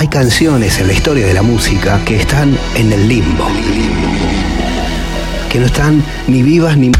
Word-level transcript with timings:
Hay 0.00 0.08
canciones 0.08 0.78
en 0.78 0.86
la 0.86 0.94
historia 0.94 1.26
de 1.26 1.34
la 1.34 1.42
música 1.42 2.02
que 2.06 2.16
están 2.16 2.58
en 2.74 2.90
el 2.90 3.06
limbo. 3.06 3.46
Que 5.52 5.60
no 5.60 5.66
están 5.66 6.02
ni 6.26 6.42
vivas 6.42 6.78
ni... 6.78 6.90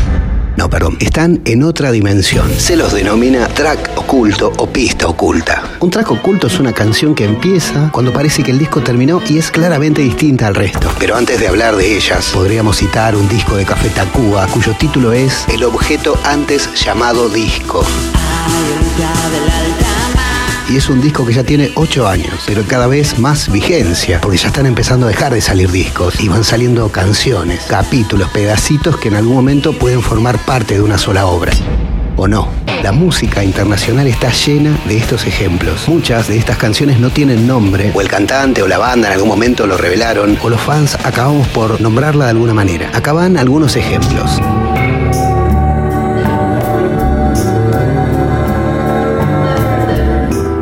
No, 0.59 0.69
perdón, 0.69 0.98
están 1.00 1.41
en 1.46 1.62
otra 1.62 1.93
dimensión. 1.93 2.46
Se 2.59 2.77
los 2.77 2.93
denomina 2.93 3.48
track 3.48 3.93
oculto 3.96 4.52
o 4.55 4.66
pista 4.66 5.07
oculta. 5.07 5.62
Un 5.80 5.89
track 5.89 6.11
oculto 6.11 6.48
es 6.48 6.61
una 6.61 6.75
canción 6.75 7.14
que 7.14 7.25
empieza 7.25 7.89
cuando 7.91 8.12
parece 8.12 8.43
que 8.43 8.50
el 8.50 8.59
disco 8.59 8.82
terminó 8.82 9.23
y 9.27 9.39
es 9.39 9.51
claramente 9.51 10.03
distinta 10.03 10.48
al 10.48 10.55
resto. 10.55 10.93
Pero 10.98 11.17
antes 11.17 11.41
de 11.41 11.48
hablar 11.48 11.77
de 11.77 11.96
ellas, 11.96 12.32
podríamos 12.35 12.77
citar 12.77 13.17
un 13.17 13.27
disco 13.30 13.57
de 13.57 13.64
Café 13.64 13.89
Tacuba 13.89 14.46
cuyo 14.48 14.75
título 14.75 15.14
es 15.14 15.46
El 15.48 15.64
objeto 15.64 16.21
antes 16.23 16.69
llamado 16.75 17.30
disco 17.30 17.82
y 20.71 20.77
es 20.77 20.89
un 20.89 21.00
disco 21.00 21.27
que 21.27 21.33
ya 21.33 21.42
tiene 21.42 21.73
8 21.74 22.06
años, 22.06 22.45
pero 22.47 22.62
cada 22.66 22.87
vez 22.87 23.19
más 23.19 23.51
vigencia, 23.51 24.20
porque 24.20 24.38
ya 24.38 24.48
están 24.48 24.66
empezando 24.66 25.06
a 25.06 25.09
dejar 25.09 25.34
de 25.34 25.41
salir 25.41 25.70
discos 25.70 26.20
y 26.20 26.29
van 26.29 26.45
saliendo 26.45 26.88
canciones, 26.91 27.65
capítulos, 27.69 28.30
pedacitos 28.30 28.96
que 28.96 29.09
en 29.09 29.16
algún 29.16 29.34
momento 29.34 29.73
pueden 29.73 30.01
formar 30.01 30.38
parte 30.45 30.74
de 30.74 30.83
una 30.83 30.96
sola 30.96 31.27
obra. 31.27 31.52
¿O 32.16 32.29
no? 32.29 32.48
La 32.83 32.93
música 32.93 33.43
internacional 33.43 34.06
está 34.06 34.30
llena 34.30 34.79
de 34.87 34.96
estos 34.96 35.27
ejemplos. 35.27 35.88
Muchas 35.88 36.29
de 36.29 36.38
estas 36.38 36.56
canciones 36.56 37.01
no 37.01 37.10
tienen 37.10 37.46
nombre, 37.46 37.91
o 37.93 38.01
el 38.01 38.09
cantante 38.09 38.62
o 38.62 38.68
la 38.68 38.79
banda 38.79 39.09
en 39.09 39.15
algún 39.15 39.29
momento 39.29 39.66
lo 39.66 39.77
revelaron, 39.77 40.38
o 40.41 40.48
los 40.48 40.60
fans 40.60 40.96
acabamos 41.05 41.48
por 41.48 41.80
nombrarla 41.80 42.27
de 42.27 42.30
alguna 42.30 42.55
manera. 42.55 42.91
Acá 42.95 43.12
van 43.12 43.37
algunos 43.37 43.74
ejemplos. 43.74 44.41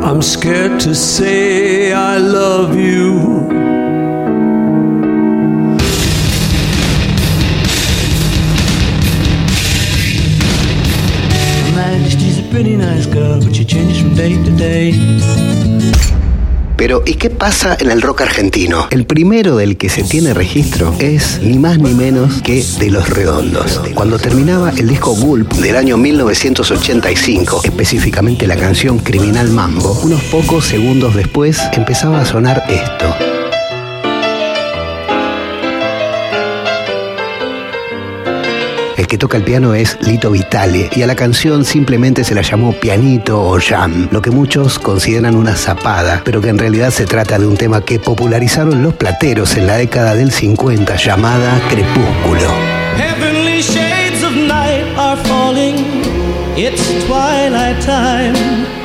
I'm 0.09 0.23
scared 0.23 0.79
to 0.79 0.95
say 0.95 1.93
I 1.93 2.17
love 2.17 2.75
you. 2.75 3.47
Pretty 12.49 12.75
nice 12.75 13.05
girl, 13.05 13.39
but 13.39 13.55
she 13.55 13.63
changes 13.63 14.01
from 14.01 14.15
day 14.15 14.33
to 14.33 14.57
day. 14.57 15.68
Pero, 16.79 17.03
¿y 17.05 17.15
qué 17.15 17.29
pasa 17.29 17.75
en 17.77 17.91
el 17.91 18.01
rock 18.01 18.21
argentino? 18.21 18.87
El 18.89 19.05
primero 19.05 19.57
del 19.57 19.75
que 19.75 19.89
se 19.89 20.01
tiene 20.01 20.33
registro 20.33 20.95
es 20.97 21.41
ni 21.41 21.59
más 21.59 21.77
ni 21.77 21.93
menos 21.93 22.41
que 22.41 22.63
de 22.79 22.89
Los 22.89 23.09
Redondos. 23.09 23.81
Cuando 23.93 24.17
terminaba 24.17 24.69
el 24.69 24.87
disco 24.87 25.13
Gulp 25.13 25.51
del 25.55 25.75
año 25.75 25.97
1985, 25.97 27.63
específicamente 27.65 28.47
la 28.47 28.55
canción 28.55 28.99
Criminal 28.99 29.49
Mambo, 29.49 29.91
unos 30.03 30.23
pocos 30.31 30.63
segundos 30.63 31.15
después 31.15 31.59
empezaba 31.73 32.21
a 32.21 32.25
sonar 32.25 32.63
esto. 32.69 33.38
Que 39.09 39.17
toca 39.17 39.37
el 39.37 39.43
piano 39.43 39.73
es 39.73 39.97
Lito 40.01 40.29
Vitale 40.31 40.89
y 40.95 41.01
a 41.01 41.07
la 41.07 41.15
canción 41.15 41.65
simplemente 41.65 42.23
se 42.23 42.35
la 42.35 42.41
llamó 42.41 42.73
pianito 42.73 43.41
o 43.41 43.59
jam, 43.59 44.07
lo 44.11 44.21
que 44.21 44.29
muchos 44.29 44.77
consideran 44.77 45.35
una 45.35 45.55
zapada, 45.55 46.21
pero 46.23 46.39
que 46.39 46.49
en 46.49 46.59
realidad 46.59 46.91
se 46.91 47.05
trata 47.05 47.39
de 47.39 47.47
un 47.47 47.57
tema 47.57 47.81
que 47.81 47.99
popularizaron 47.99 48.83
los 48.83 48.93
plateros 48.93 49.57
en 49.57 49.67
la 49.67 49.77
década 49.77 50.13
del 50.13 50.31
50 50.31 50.95
llamada 50.95 51.59
Crepúsculo. 51.69 52.51
Heavenly 52.97 53.61
shades 53.61 54.23
of 54.23 54.35
night 54.35 54.85
are 54.97 55.17
falling. 55.23 55.75
It's 56.55 56.83
twilight 57.07 57.83
time. 57.83 58.79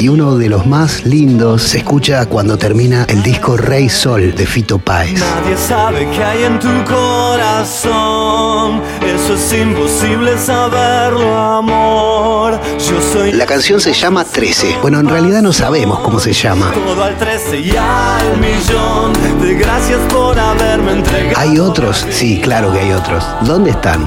Y 0.00 0.08
uno 0.08 0.36
de 0.36 0.48
los 0.48 0.66
más 0.66 1.04
lindos 1.04 1.62
se 1.62 1.76
escucha 1.78 2.24
cuando 2.24 2.56
termina 2.56 3.04
el 3.06 3.22
disco 3.22 3.58
Rey 3.58 3.90
Sol 3.90 4.34
de 4.34 4.46
Fito 4.46 4.78
Páez. 4.78 5.20
Nadie 5.20 5.58
sabe 5.58 6.08
qué 6.10 6.24
hay 6.24 6.44
en 6.44 6.58
tu 6.58 6.68
corazón. 6.86 8.80
Eso 9.02 9.34
es 9.34 9.52
imposible 9.52 10.38
saberlo, 10.38 11.36
amor. 11.36 12.58
Yo 12.78 12.98
soy. 13.12 13.32
La 13.32 13.44
canción 13.44 13.78
se 13.78 13.92
llama 13.92 14.24
13. 14.24 14.78
Bueno, 14.80 15.00
en 15.00 15.08
realidad 15.10 15.42
no 15.42 15.52
sabemos 15.52 15.98
cómo 16.00 16.18
se 16.18 16.32
llama. 16.32 16.72
Todo 16.72 17.04
al 17.04 17.18
13 17.18 17.60
y 17.60 17.76
al 17.76 18.38
millón. 18.38 19.12
De 19.42 19.52
gracias 19.52 20.00
por 20.10 20.38
haberme 20.38 20.92
entregado. 20.92 21.36
¿Hay 21.36 21.58
otros? 21.58 22.06
Sí, 22.08 22.40
claro 22.42 22.72
que 22.72 22.78
hay 22.78 22.92
otros. 22.92 23.22
¿Dónde 23.42 23.72
están? 23.72 24.06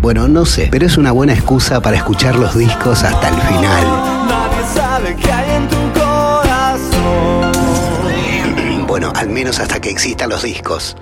Bueno, 0.00 0.28
no 0.28 0.44
sé, 0.44 0.68
pero 0.70 0.86
es 0.86 0.96
una 0.96 1.10
buena 1.10 1.32
excusa 1.32 1.80
para 1.82 1.96
escuchar 1.96 2.36
los 2.36 2.56
discos 2.56 3.02
hasta 3.02 3.28
el 3.30 3.34
final. 3.34 4.45
Sabe 4.76 5.16
qué 5.16 5.32
hay 5.32 5.56
en 5.56 5.68
tu 5.68 5.92
corazón. 5.98 7.52
bueno, 8.86 9.12
al 9.16 9.28
menos 9.28 9.58
hasta 9.58 9.80
que 9.80 9.90
existan 9.90 10.30
los 10.30 10.42
discos. 10.42 10.96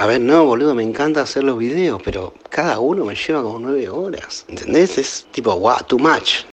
A 0.00 0.06
ver, 0.06 0.20
no, 0.20 0.44
boludo, 0.44 0.76
me 0.76 0.84
encanta 0.84 1.22
hacer 1.22 1.42
los 1.42 1.58
videos, 1.58 2.00
pero 2.04 2.32
cada 2.50 2.78
uno 2.78 3.04
me 3.04 3.16
lleva 3.16 3.42
como 3.42 3.58
nueve 3.58 3.88
horas. 3.88 4.44
¿Entendés? 4.48 4.96
Es 4.96 5.26
tipo, 5.32 5.58
wow, 5.58 5.78
too 5.88 5.98
much. 5.98 6.44